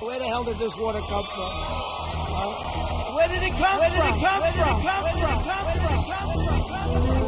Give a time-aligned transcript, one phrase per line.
[0.00, 1.50] Where the hell did this water come from?
[1.50, 3.14] Huh?
[3.14, 4.14] Where did it come Where did from?
[4.14, 7.27] It come Where did it come Where did it come Where did it come from?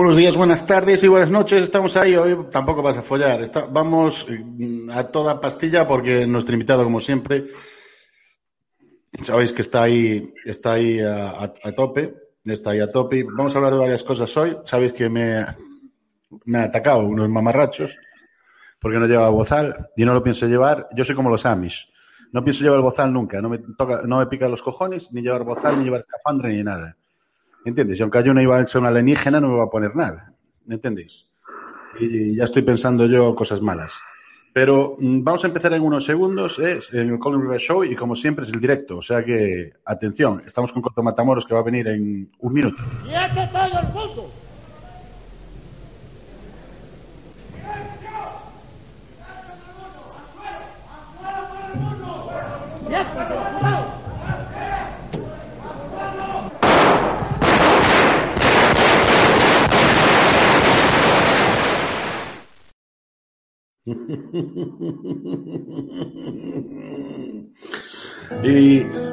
[0.00, 1.62] Buenos días, buenas tardes y buenas noches.
[1.62, 2.16] Estamos ahí.
[2.16, 3.42] Hoy tampoco vas a follar.
[3.70, 7.48] Vamos mm, a toda pastilla porque nuestro invitado, como siempre,
[9.22, 12.14] sabéis que está ahí, está ahí a, tope.
[12.46, 13.24] Está ahí a tope.
[13.24, 14.56] Vamos a hablar de varias cosas hoy.
[14.64, 15.44] Sabéis que me,
[16.46, 17.98] me han atacado unos mamarrachos
[18.80, 20.88] porque no lleva bozal y no lo pienso llevar.
[20.96, 21.92] Yo soy como los Amish.
[22.32, 23.42] No pienso llevar bozal nunca.
[23.42, 26.64] No me, toca, no me pica los cojones ni llevar bozal, ni llevar escafandra, ni
[26.64, 26.96] nada.
[27.64, 27.98] ¿Entiendes?
[27.98, 30.32] Y aunque haya una una alienígena, no me va a poner nada.
[30.66, 31.26] ¿Me entendéis?
[31.98, 34.00] Y ya estoy pensando yo cosas malas.
[34.52, 36.80] Pero mm, vamos a empezar en unos segundos ¿eh?
[36.92, 38.98] en el Colin River Show y como siempre es el directo.
[38.98, 42.82] O sea que, atención, estamos con Coto Matamoros que va a venir en un minuto.
[43.06, 43.14] Y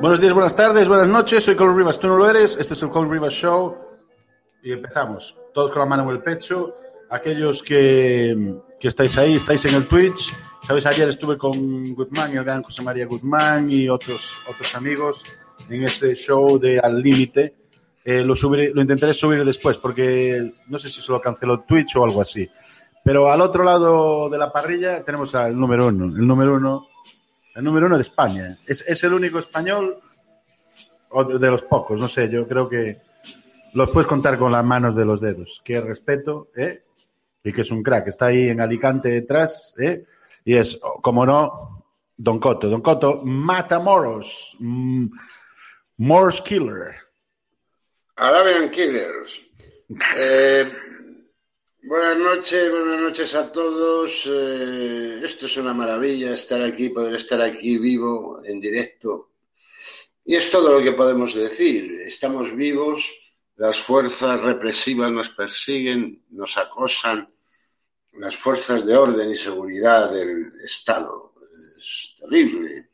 [0.00, 1.44] buenos días, buenas tardes, buenas noches.
[1.44, 2.56] Soy Colin Rivas, tú no lo eres.
[2.58, 3.76] Este es el Colin Rivas Show.
[4.62, 5.36] Y empezamos.
[5.52, 6.74] Todos con la mano en el pecho.
[7.10, 10.32] Aquellos que, que estáis ahí, estáis en el Twitch.
[10.66, 15.24] Sabéis, ayer estuve con Guzmán, el gran José María Guzmán y otros, otros amigos
[15.68, 17.56] en este show de Al Límite.
[18.04, 22.04] Eh, lo, lo intentaré subir después porque no sé si se lo canceló Twitch o
[22.04, 22.48] algo así.
[23.04, 26.04] Pero al otro lado de la parrilla tenemos al número uno.
[26.04, 26.88] El número uno
[27.54, 28.58] el número uno de España.
[28.66, 30.00] Es, es el único español,
[31.10, 33.02] o de, de los pocos, no sé, yo creo que
[33.74, 35.60] los puedes contar con las manos de los dedos.
[35.64, 36.84] Qué respeto, ¿eh?
[37.44, 38.08] Y que es un crack.
[38.08, 40.06] Está ahí en Alicante detrás, ¿eh?
[40.44, 41.84] Y es, como no,
[42.16, 42.68] Don Coto.
[42.68, 44.56] Don Coto, Matamoros.
[44.58, 45.06] Mm,
[45.98, 46.94] Morse Killer.
[48.16, 49.42] Arabian Killers.
[50.16, 50.72] Eh,
[51.82, 54.26] buenas noches, buenas noches a todos.
[54.30, 59.30] Eh, esto es una maravilla estar aquí, poder estar aquí vivo, en directo.
[60.24, 62.00] Y es todo lo que podemos decir.
[62.02, 63.10] Estamos vivos,
[63.56, 67.28] las fuerzas represivas nos persiguen, nos acosan,
[68.12, 71.34] las fuerzas de orden y seguridad del Estado.
[71.78, 72.88] Es terrible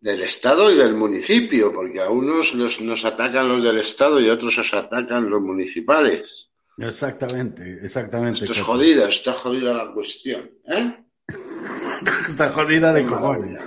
[0.00, 4.28] del Estado y del municipio, porque a unos los- nos atacan los del Estado y
[4.28, 6.37] a otros os atacan los municipales.
[6.78, 8.40] Exactamente, exactamente.
[8.44, 10.50] Esto es jodida, está jodida la cuestión.
[10.66, 11.04] ¿eh?
[12.28, 13.60] Está jodida de cojones.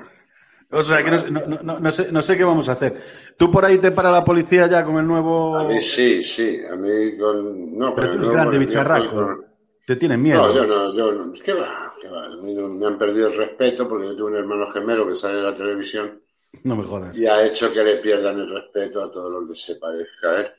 [0.72, 2.96] O sea, que no, no- no- sé, no sé qué vamos a hacer.
[3.38, 5.58] ¿Tú por ahí te para la policía ya con el nuevo...
[5.58, 7.78] A mí sí, sí, a mí con...
[7.78, 9.12] No, Pero con tú eres grande, bicharraco.
[9.14, 9.46] con-
[9.86, 10.48] Te tienen miedo.
[10.48, 11.34] No, yo no, yo no.
[11.34, 11.94] ¿Qué va?
[12.02, 12.26] ¿Qué va?
[12.26, 15.16] A mí no- me han perdido el respeto porque yo tuve un hermano gemelo que
[15.18, 16.22] sale en la televisión
[16.64, 17.18] No me jodas.
[17.18, 20.30] y ha hecho que le pierdan el respeto a todo lo que se parezca.
[20.32, 20.52] Pues,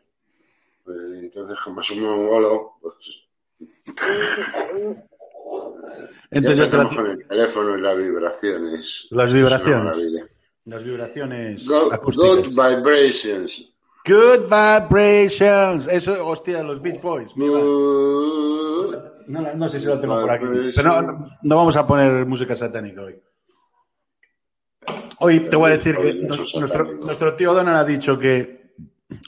[0.86, 2.94] entonces, como es un mongolo, pues
[6.30, 9.08] Entonces ya con el teléfono y las vibraciones.
[9.10, 9.96] Las vibraciones.
[10.64, 11.66] las vibraciones.
[11.66, 13.68] Good vibrations.
[14.04, 15.88] Good vibrations.
[15.88, 17.36] Eso, hostia, los Beach Boys.
[17.36, 18.88] No,
[19.54, 20.44] no sé si lo tengo por aquí.
[20.74, 23.16] Pero no, no vamos a poner música satánica hoy.
[25.18, 28.61] Hoy te voy a decir que nuestro, nuestro tío Donan ha dicho que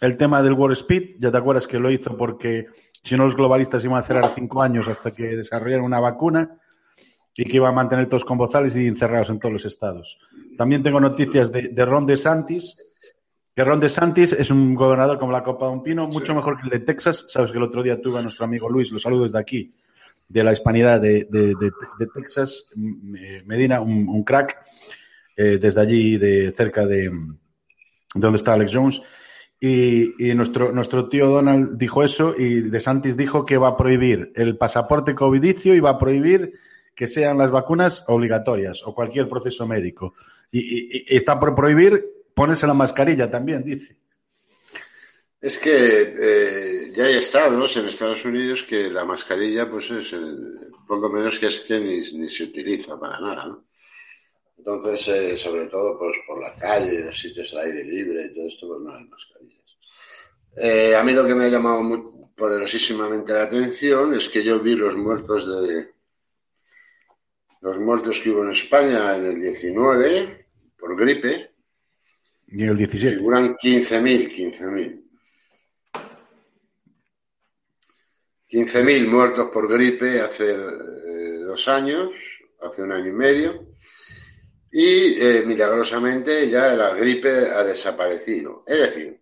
[0.01, 2.67] el tema del War Speed, ya te acuerdas que lo hizo porque
[3.03, 6.59] si no los globalistas iban a cerrar cinco años hasta que desarrollaran una vacuna
[7.37, 10.19] y que iban a mantener todos con bozales y encerrados en todos los estados.
[10.57, 12.77] También tengo noticias de, de Ron DeSantis,
[13.55, 16.65] que Ron DeSantis es un gobernador como la copa de un pino, mucho mejor que
[16.65, 17.27] el de Texas.
[17.29, 19.75] Sabes que el otro día tuve a nuestro amigo Luis, los saludos de aquí,
[20.29, 24.57] de la hispanidad de, de- de- de Texas, Medina, un, un crack,
[25.37, 27.11] eh, desde allí, de cerca de
[28.15, 29.03] donde está Alex Jones.
[29.61, 33.77] Y, y nuestro, nuestro tío Donald dijo eso y De Santis dijo que va a
[33.77, 36.53] prohibir el pasaporte covidicio y va a prohibir
[36.95, 40.15] que sean las vacunas obligatorias o cualquier proceso médico.
[40.53, 42.05] Y, y- y está por prohibir
[42.35, 43.97] ponerse la mascarilla también, dice.
[45.41, 50.59] Es que eh, ya hay estados en Estados Unidos que la mascarilla, pues es el-
[50.87, 53.65] poco menos que es que ni, ni se utiliza para nada, ¿no?
[54.57, 58.47] Entonces, eh, sobre todo, pues por la calle, los sitios al aire libre y todo
[58.47, 59.79] esto, pues no hay mascarillas.
[60.57, 62.03] Eh, a mí lo que me ha llamado muy
[62.37, 65.95] poderosísimamente la atención es que yo vi los muertos de
[67.61, 70.47] los muertos que hubo en España en el 19
[70.79, 71.53] por gripe,
[72.49, 73.17] Y en el 17.
[73.17, 75.05] Figuran 15.000, 15.000.
[78.51, 82.11] 15.000 muertos por gripe hace eh, dos años,
[82.61, 83.67] hace un año y medio,
[84.77, 88.65] y eh, milagrosamente ya la gripe ha desaparecido.
[88.67, 89.21] Es decir,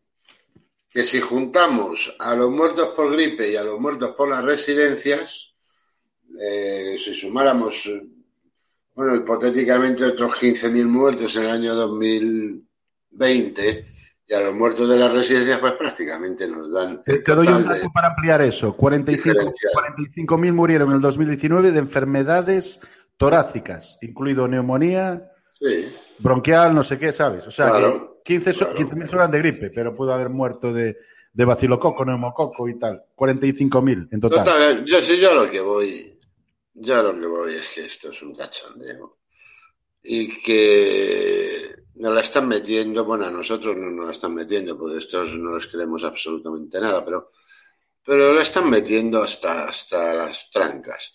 [0.89, 5.53] que si juntamos a los muertos por gripe y a los muertos por las residencias,
[6.41, 7.87] eh, si sumáramos,
[8.95, 13.87] bueno, hipotéticamente otros 15.000 muertos en el año 2020
[14.27, 17.03] y a los muertos de las residencias, pues prácticamente nos dan.
[17.03, 18.75] Te, doy un dato para ampliar eso.
[18.75, 19.73] 45 Diferencial.
[20.27, 22.81] 45.000 murieron en el 2019 de enfermedades
[23.19, 25.29] torácicas, incluido neumonía,
[25.63, 27.47] Sí, bronquial, no sé qué, ¿sabes?
[27.47, 28.77] O sea, Claro, que 15 so- claro.
[28.77, 30.97] 15.000 son de gripe, pero pudo haber muerto de,
[31.33, 33.05] de bacilococo, neumococo y tal.
[33.15, 34.45] 45.000 en total.
[34.45, 36.19] Total, yo sí, yo lo que voy,
[36.75, 39.19] yo lo que voy es que esto es un cachondeo.
[40.03, 44.99] Y que nos la están metiendo, bueno, a nosotros no nos la están metiendo, porque
[44.99, 47.31] estos no les creemos absolutamente nada, pero,
[48.05, 51.15] pero la están metiendo hasta, hasta las trancas.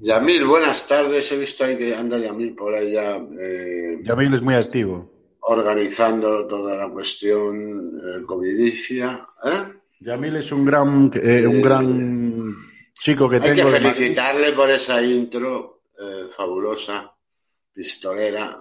[0.00, 4.42] Yamil, buenas tardes, he visto ahí que anda Yamil por ahí ya, eh, Yamil es
[4.42, 5.10] muy activo.
[5.40, 9.72] organizando toda la cuestión eh, covidicia, ¿eh?
[10.00, 12.54] Yamil es un gran, eh, un gran
[13.00, 13.70] chico que Hay que tengo.
[13.70, 13.94] de Madrid.
[13.94, 17.14] felicitarle por esa intro eh, fabulosa,
[17.72, 18.60] pistolera,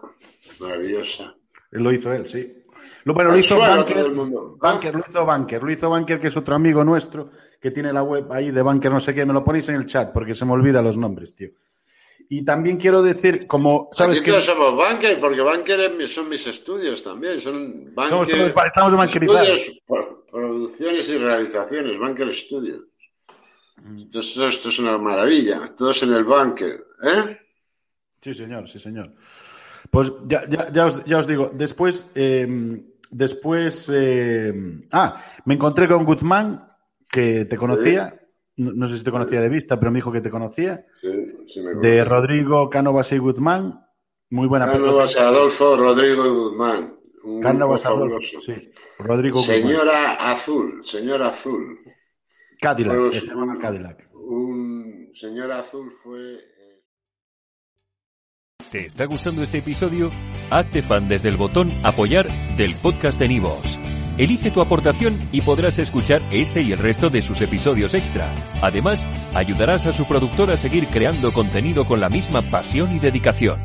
[0.60, 1.36] maravillosa.
[1.72, 2.63] Lo hizo él, sí.
[3.06, 4.12] Lo, bueno, lo hizo Banker.
[4.58, 7.30] Banker, lo hizo Banker, lo hizo Banker, que es otro amigo nuestro,
[7.60, 9.86] que tiene la web ahí de Banker, no sé qué, me lo ponéis en el
[9.86, 11.50] chat, porque se me olvidan los nombres, tío.
[12.30, 16.30] Y también quiero decir, como, ¿sabes Aquí que todos somos banker, porque banker es son
[16.30, 19.50] mis estudios también, son Somos banker, todos- estamos bankerizados.
[19.50, 22.82] estudios, producciones y realizaciones, banker studios.
[23.84, 24.00] Mm.
[24.00, 27.38] Entonces, esto es una maravilla, todos en el banker, ¿eh?
[28.22, 29.12] Sí, señor, sí, señor.
[29.92, 32.48] Pues ya, ya, ya, os, ya os digo, después, eh,
[33.14, 34.54] después, eh,
[34.92, 36.68] ah, me encontré con Guzmán,
[37.08, 38.20] que te conocía,
[38.58, 41.10] no, no sé si te conocía de vista, pero me dijo que te conocía, Sí,
[41.48, 42.04] sí me de.
[42.04, 43.86] Rodrigo Cánovas y Guzmán,
[44.30, 46.96] muy buena Cánovas, Adolfo, Rodrigo y Guzmán.
[47.24, 49.58] Un Cánovas Adolfo, sí, Rodrigo Guzmán.
[49.58, 51.80] Señora Azul, señora Azul.
[52.60, 53.28] Cadillac, se
[53.62, 54.10] Cadillac.
[54.14, 56.40] Un señora Azul fue.
[58.74, 60.10] ¿Te está gustando este episodio?
[60.50, 62.28] Hazte fan desde el botón Apoyar
[62.58, 63.80] del podcast de Nivos.
[64.18, 68.34] Elige tu aportación y podrás escuchar este y el resto de sus episodios extra.
[68.64, 69.06] Además,
[69.36, 73.60] ayudarás a su productor a seguir creando contenido con la misma pasión y dedicación.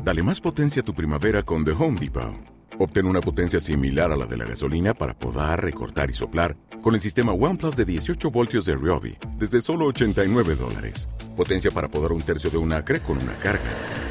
[0.00, 2.32] Dale más potencia a tu primavera con The Home Depot.
[2.78, 6.94] Obtén una potencia similar a la de la gasolina para podar, recortar y soplar con
[6.94, 11.08] el sistema OnePlus de 18 voltios de Ryobi desde solo 89 dólares.
[11.36, 13.91] Potencia para podar un tercio de un acre con una carga.